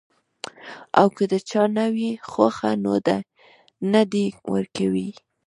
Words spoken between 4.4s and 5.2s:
ورکوي-